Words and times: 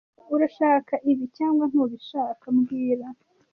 Urashaka 0.35 0.93
ibi 1.11 1.25
cyangwa 1.37 1.63
ntubishaka 1.71 2.45
mbwira 2.55 3.05